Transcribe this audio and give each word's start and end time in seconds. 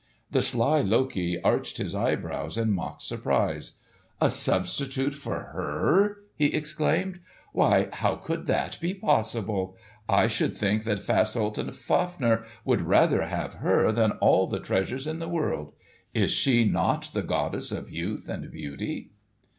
The 0.31 0.41
sly 0.41 0.79
Loki 0.81 1.39
arched 1.43 1.77
his 1.77 1.93
eyebrows 1.93 2.57
in 2.57 2.71
mock 2.71 3.01
surprise. 3.01 3.73
"A 4.19 4.31
substitute 4.31 5.13
for 5.13 5.41
her!" 5.53 6.21
he 6.35 6.47
exclaimed. 6.55 7.19
"Why 7.53 7.87
how 7.93 8.15
could 8.15 8.47
that 8.47 8.79
be 8.81 8.95
possible? 8.95 9.75
I 10.09 10.25
should 10.25 10.57
think 10.57 10.85
that 10.85 11.05
Fasolt 11.05 11.59
and 11.59 11.69
Fafner 11.75 12.45
would 12.65 12.81
rather 12.81 13.27
have 13.27 13.53
her 13.61 13.91
than 13.91 14.13
all 14.13 14.47
the 14.47 14.59
treasures 14.59 15.05
in 15.05 15.19
the 15.19 15.29
world. 15.29 15.71
Is 16.15 16.31
she 16.31 16.65
not 16.65 17.11
the 17.13 17.21
goddess 17.21 17.71
of 17.71 17.91
youth 17.91 18.27
and 18.27 18.49
beauty?" 18.49 19.11